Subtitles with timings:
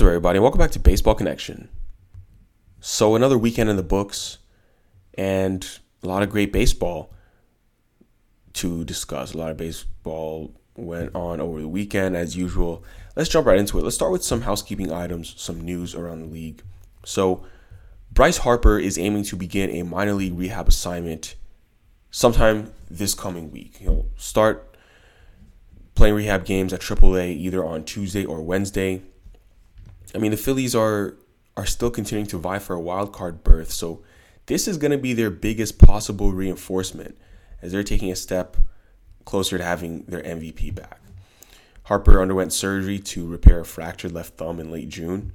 [0.00, 0.38] What's up, everybody?
[0.38, 1.68] Welcome back to Baseball Connection.
[2.80, 4.38] So, another weekend in the books
[5.12, 5.62] and
[6.02, 7.12] a lot of great baseball
[8.54, 9.34] to discuss.
[9.34, 12.82] A lot of baseball went on over the weekend, as usual.
[13.14, 13.82] Let's jump right into it.
[13.82, 16.62] Let's start with some housekeeping items, some news around the league.
[17.04, 17.44] So,
[18.10, 21.34] Bryce Harper is aiming to begin a minor league rehab assignment
[22.10, 23.76] sometime this coming week.
[23.76, 24.78] He'll start
[25.94, 29.02] playing rehab games at AAA either on Tuesday or Wednesday.
[30.14, 31.16] I mean, the Phillies are
[31.56, 34.02] are still continuing to vie for a wild card berth, so
[34.46, 37.18] this is going to be their biggest possible reinforcement
[37.60, 38.56] as they're taking a step
[39.24, 41.00] closer to having their MVP back.
[41.84, 45.32] Harper underwent surgery to repair a fractured left thumb in late June,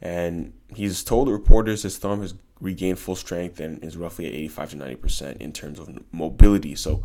[0.00, 4.70] and he's told reporters his thumb has regained full strength and is roughly at 85
[4.70, 6.74] to 90% in terms of mobility.
[6.74, 7.04] So,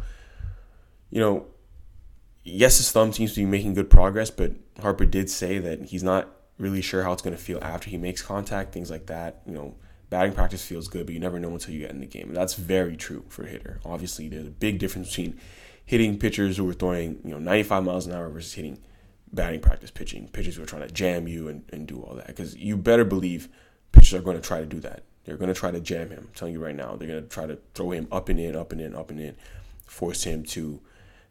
[1.10, 1.48] you know,
[2.44, 6.04] yes, his thumb seems to be making good progress, but Harper did say that he's
[6.04, 6.30] not
[6.62, 9.42] really sure how it's going to feel after he makes contact, things like that.
[9.46, 9.76] You know,
[10.10, 12.28] batting practice feels good, but you never know until you get in the game.
[12.28, 13.80] And that's very true for a hitter.
[13.84, 15.40] Obviously, there's a big difference between
[15.84, 18.80] hitting pitchers who are throwing, you know, 95 miles an hour versus hitting
[19.34, 22.28] batting practice pitching, pitchers who are trying to jam you and, and do all that.
[22.28, 23.50] Because you better believe
[23.92, 25.04] pitchers are going to try to do that.
[25.24, 26.26] They're going to try to jam him.
[26.28, 26.96] I'm telling you right now.
[26.96, 29.20] They're going to try to throw him up and in, up and in, up and
[29.20, 29.36] in,
[29.86, 30.82] force him to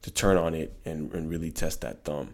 [0.03, 2.33] to turn on it and, and really test that thumb.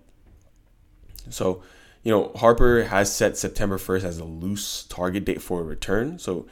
[1.30, 1.64] So,
[2.06, 6.20] you know, Harper has set September 1st as a loose target date for a return.
[6.20, 6.46] So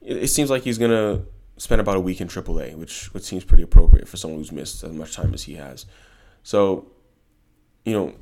[0.00, 1.26] it, it seems like he's going to
[1.58, 4.82] spend about a week in AAA, which, which seems pretty appropriate for someone who's missed
[4.82, 5.84] as much time as he has.
[6.42, 6.90] So,
[7.84, 8.14] you know,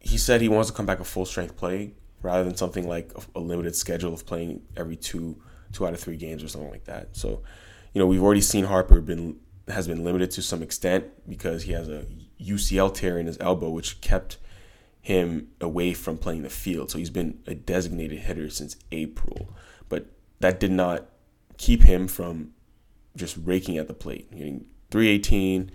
[0.00, 3.12] he said he wants to come back a full strength play rather than something like
[3.14, 5.36] a, a limited schedule of playing every two
[5.72, 7.14] two out of three games or something like that.
[7.14, 7.42] So,
[7.92, 9.38] you know, we've already seen Harper been
[9.68, 12.06] has been limited to some extent because he has a
[12.40, 14.38] UCL tear in his elbow, which kept
[15.02, 16.90] him away from playing the field.
[16.90, 19.52] So he's been a designated hitter since April,
[19.88, 20.06] but
[20.40, 21.06] that did not
[21.58, 22.52] keep him from
[23.16, 25.70] just raking at the plate, hitting 318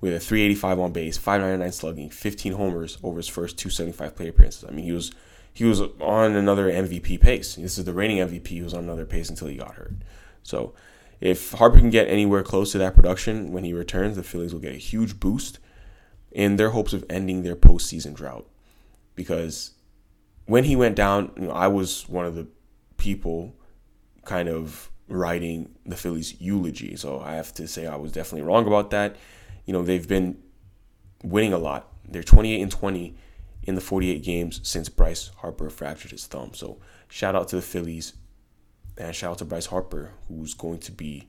[0.00, 4.64] with a 385 on base, 599 slugging, 15 homers over his first 275 plate appearances.
[4.66, 5.12] I mean, he was
[5.52, 7.56] he was on another MVP pace.
[7.56, 8.48] This is the reigning MVP.
[8.48, 9.92] He was on another pace until he got hurt.
[10.42, 10.72] So
[11.20, 14.60] if Harper can get anywhere close to that production when he returns, the Phillies will
[14.60, 15.58] get a huge boost
[16.30, 18.48] in their hopes of ending their postseason drought.
[19.14, 19.72] Because
[20.46, 22.46] when he went down, you know, I was one of the
[22.96, 23.56] people
[24.24, 26.96] kind of writing the Phillies eulogy.
[26.96, 29.16] So I have to say I was definitely wrong about that.
[29.66, 30.38] You know, they've been
[31.22, 31.88] winning a lot.
[32.08, 33.14] They're 28 and 20
[33.64, 36.52] in the 48 games since Bryce Harper fractured his thumb.
[36.54, 38.14] So shout out to the Phillies
[38.96, 41.28] and shout out to Bryce Harper, who's going to be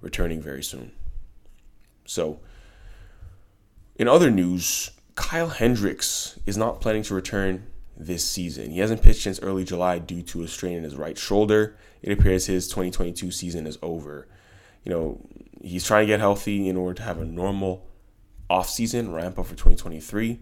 [0.00, 0.92] returning very soon.
[2.06, 2.40] So,
[3.96, 7.66] in other news, Kyle Hendricks is not planning to return
[7.96, 8.70] this season.
[8.70, 11.76] He hasn't pitched since early July due to a strain in his right shoulder.
[12.02, 14.26] It appears his 2022 season is over.
[14.84, 15.20] You know,
[15.62, 17.86] he's trying to get healthy in order to have a normal
[18.50, 20.40] offseason ramp up for 2023.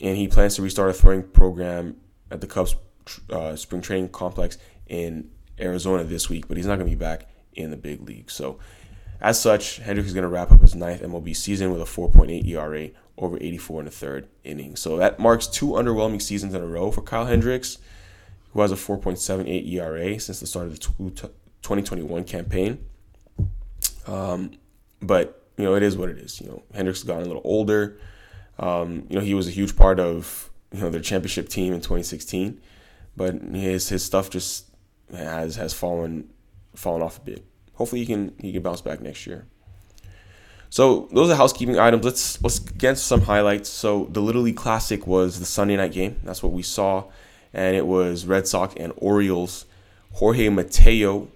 [0.00, 1.96] And he plans to restart a throwing program
[2.30, 2.76] at the Cubs
[3.30, 7.28] uh, spring training complex in Arizona this week, but he's not going to be back
[7.54, 8.30] in the big league.
[8.30, 8.58] So,
[9.20, 12.46] as such, Hendricks is going to wrap up his ninth MLB season with a 4.8
[12.46, 14.76] ERA over 84 in the third inning.
[14.76, 17.78] So that marks two underwhelming seasons in a row for Kyle Hendricks,
[18.52, 22.84] who has a 4.78 ERA since the start of the 2021 campaign.
[24.06, 24.52] Um,
[25.00, 26.40] but you know, it is what it is.
[26.40, 27.98] You know, Hendricks has gotten a little older.
[28.58, 31.80] Um, you know, he was a huge part of you know their championship team in
[31.80, 32.60] 2016,
[33.16, 34.66] but his his stuff just
[35.12, 36.30] has has fallen
[36.74, 37.44] fallen off a bit.
[37.74, 39.46] Hopefully, he can he can bounce back next year.
[40.70, 42.04] So those are housekeeping items.
[42.04, 43.68] Let's let's get into some highlights.
[43.68, 46.20] So the Little League Classic was the Sunday night game.
[46.24, 47.04] That's what we saw,
[47.52, 49.64] and it was Red Sox and Orioles.
[50.12, 51.28] Jorge Mateo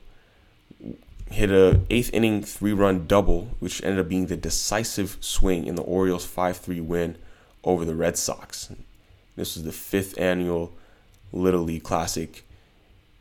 [1.30, 5.76] hit a eighth inning three run double, which ended up being the decisive swing in
[5.76, 7.16] the Orioles five three win
[7.64, 8.70] over the Red Sox.
[9.34, 10.72] This was the fifth annual
[11.32, 12.46] Little League Classic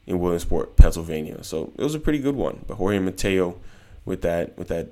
[0.05, 1.43] in Williamsport, Pennsylvania.
[1.43, 2.65] So it was a pretty good one.
[2.67, 3.57] But Jorge Mateo
[4.03, 4.89] with that with that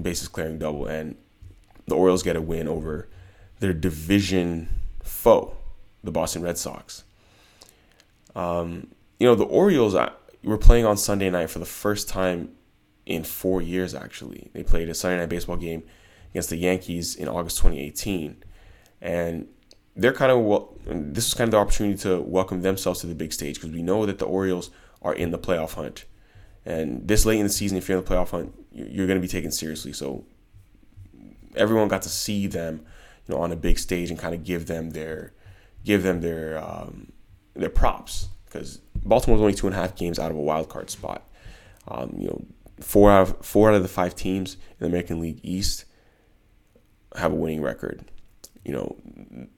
[0.00, 1.16] bases clearing double, and
[1.86, 3.08] the Orioles get a win over
[3.60, 4.68] their division
[5.02, 5.56] foe,
[6.02, 7.04] the Boston Red Sox.
[8.34, 8.88] Um,
[9.18, 9.94] you know, the Orioles
[10.42, 12.50] were playing on Sunday night for the first time
[13.06, 14.50] in four years, actually.
[14.52, 15.82] They played a Sunday night baseball game
[16.30, 18.42] against the Yankees in August 2018.
[19.00, 19.48] And
[19.96, 23.14] they're kind of well, this is kind of the opportunity to welcome themselves to the
[23.14, 24.70] big stage because we know that the Orioles
[25.02, 26.04] are in the playoff hunt.
[26.66, 29.22] And this late in the season, if you're in the playoff hunt, you're going to
[29.22, 29.92] be taken seriously.
[29.92, 30.24] So
[31.56, 32.84] everyone got to see them,
[33.26, 35.32] you know, on a big stage and kind of give them their
[35.84, 37.12] give them their um,
[37.54, 40.90] they're props because Baltimore's only two and a half games out of a wild card
[40.90, 41.28] spot.
[41.86, 42.44] Um, you know,
[42.80, 45.84] four out of four out of the five teams in the American League East
[47.16, 48.04] have a winning record.
[48.64, 48.96] You know,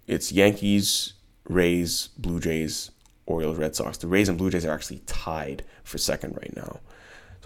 [0.06, 1.14] it's Yankees,
[1.48, 2.90] Rays, Blue Jays,
[3.26, 3.98] Orioles, Red Sox.
[3.98, 6.80] The Rays and Blue Jays are actually tied for second right now.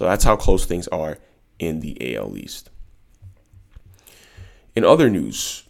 [0.01, 1.19] So that's how close things are
[1.59, 2.71] in the AL East.
[4.75, 5.65] In other news,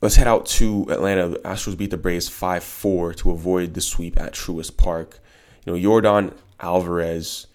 [0.00, 1.30] let's head out to Atlanta.
[1.30, 5.18] The Astros beat the Braves 5 4 to avoid the sweep at Truist Park.
[5.66, 7.48] You know, Yordan Alvarez,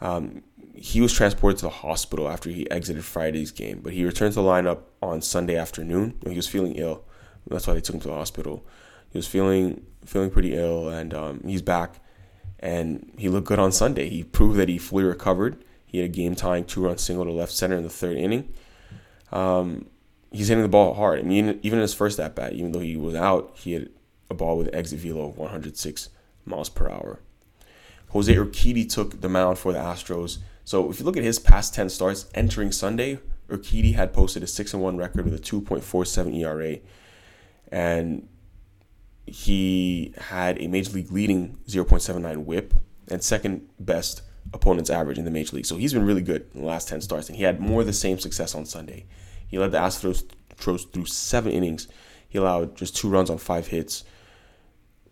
[0.00, 0.42] um,
[0.74, 4.40] he was transported to the hospital after he exited Friday's game, but he returned to
[4.40, 6.18] the lineup on Sunday afternoon.
[6.26, 7.04] He was feeling ill.
[7.46, 8.64] That's why they took him to the hospital.
[9.10, 12.00] He was feeling feeling pretty ill, and um, he's back.
[12.60, 14.08] And he looked good on Sunday.
[14.08, 15.64] He proved that he fully recovered.
[15.86, 18.52] He had a game tying two run single to left center in the third inning.
[19.32, 19.86] Um,
[20.30, 21.18] he's hitting the ball hard.
[21.18, 23.88] I mean, even in his first at bat, even though he was out, he had
[24.28, 26.08] a ball with exit velo of 106
[26.44, 27.20] miles per hour.
[28.10, 30.38] Jose Urquidy took the mound for the Astros.
[30.64, 33.18] So if you look at his past 10 starts entering Sunday,
[33.48, 36.78] Urquidy had posted a 6 1 record with a 2.47 ERA.
[37.72, 38.28] And
[39.30, 42.74] he had a major league leading 0.79 whip
[43.08, 44.22] and second best
[44.52, 45.66] opponent's average in the major league.
[45.66, 47.86] So he's been really good in the last 10 starts, and he had more of
[47.86, 49.06] the same success on Sunday.
[49.48, 50.24] He led the Astros
[50.56, 51.88] through seven innings.
[52.28, 54.04] He allowed just two runs on five hits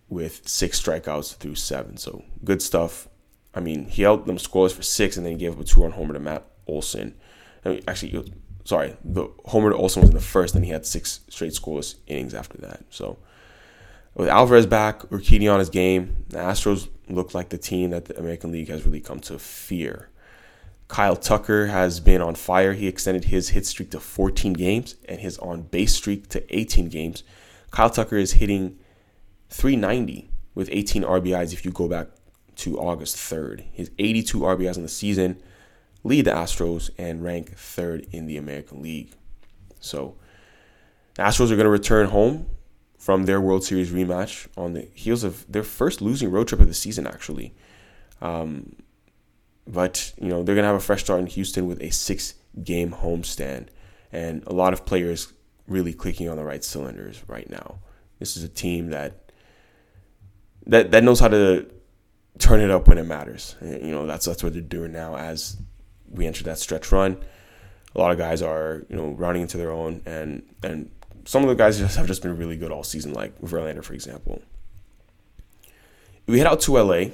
[0.08, 1.96] with six strikeouts through seven.
[1.96, 3.08] So good stuff.
[3.54, 5.92] I mean, he held them scoreless for six, and then he gave up a two-run
[5.92, 7.14] homer to Matt Olson.
[7.64, 8.32] I mean, actually,
[8.64, 11.96] sorry, the homer to Olson was in the first, and he had six straight scoreless
[12.06, 12.84] innings after that.
[12.90, 13.18] So
[14.18, 18.18] with Alvarez back, Urquidy on his game, the Astros look like the team that the
[18.18, 20.10] American League has really come to fear.
[20.88, 22.72] Kyle Tucker has been on fire.
[22.72, 26.88] He extended his hit streak to 14 games and his on base streak to 18
[26.88, 27.22] games.
[27.70, 28.78] Kyle Tucker is hitting
[29.50, 32.08] 390 with 18 RBIs if you go back
[32.56, 33.62] to August 3rd.
[33.72, 35.40] His 82 RBIs in the season
[36.02, 39.12] lead the Astros and rank third in the American League.
[39.78, 40.16] So
[41.14, 42.46] the Astros are going to return home
[43.08, 46.68] from their World Series rematch on the heels of their first losing road trip of
[46.68, 47.54] the season, actually.
[48.20, 48.76] Um,
[49.66, 53.68] but you know they're gonna have a fresh start in Houston with a six-game homestand,
[54.12, 55.32] and a lot of players
[55.66, 57.78] really clicking on the right cylinders right now.
[58.18, 59.32] This is a team that
[60.66, 61.66] that that knows how to
[62.38, 63.56] turn it up when it matters.
[63.62, 65.56] You know that's that's what they're doing now as
[66.10, 67.16] we enter that stretch run.
[67.96, 70.90] A lot of guys are you know running into their own, and and
[71.28, 73.92] some of the guys just have just been really good all season, like Verlander, for
[73.92, 74.40] example.
[76.26, 77.10] We head out to LA,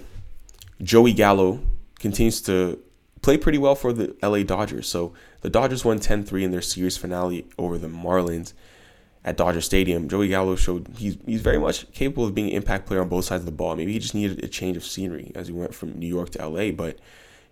[0.81, 1.63] Joey Gallo
[1.99, 2.79] continues to
[3.23, 4.87] play pretty well for the LA Dodgers.
[4.87, 8.53] So the Dodgers won 10 3 in their series finale over the Marlins
[9.25, 10.09] at Dodger Stadium.
[10.09, 13.25] Joey Gallo showed he's, he's very much capable of being an impact player on both
[13.25, 13.75] sides of the ball.
[13.75, 16.47] Maybe he just needed a change of scenery as he went from New York to
[16.47, 16.71] LA.
[16.71, 17.01] But,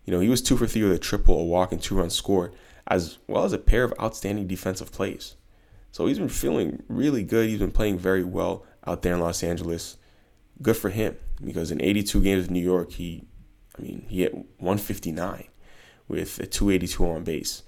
[0.05, 2.15] you know, he was two for three with a triple, a walk, and two runs
[2.15, 2.55] scored,
[2.87, 5.35] as well as a pair of outstanding defensive plays.
[5.93, 7.49] So he's been feeling really good.
[7.49, 9.99] He's been playing very well out there in Los Angeles.
[10.61, 13.27] Good for him because in 82 games in New York, he,
[13.79, 15.45] I mean, he hit 159
[16.09, 17.63] with a 282 on base.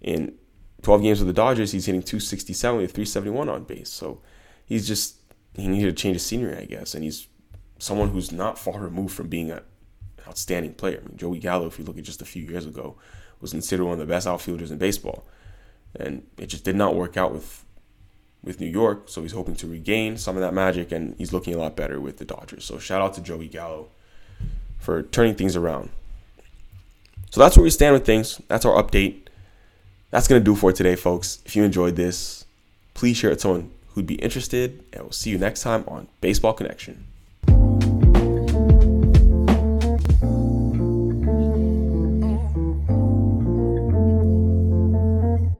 [0.00, 0.34] In
[0.82, 3.90] 12 games with the Dodgers, he's hitting 267 with 371 on base.
[3.90, 4.22] So
[4.64, 5.16] he's just
[5.54, 7.26] he needed to change of scenery, I guess, and he's
[7.78, 9.60] someone who's not far removed from being an
[10.28, 11.02] outstanding player.
[11.04, 12.96] I mean, Joey Gallo, if you look at just a few years ago,
[13.40, 15.26] was considered one of the best outfielders in baseball
[15.98, 17.64] and it just did not work out with
[18.42, 19.08] with New York.
[19.08, 22.00] So he's hoping to regain some of that magic, and he's looking a lot better
[22.00, 22.64] with the Dodgers.
[22.64, 23.88] So shout out to Joey Gallo
[24.78, 25.90] for turning things around.
[27.30, 28.40] So that's where we stand with things.
[28.48, 29.26] That's our update.
[30.10, 31.40] That's gonna do for today, folks.
[31.44, 32.44] If you enjoyed this,
[32.94, 36.08] please share it to someone who'd be interested, and we'll see you next time on
[36.20, 37.06] Baseball Connection.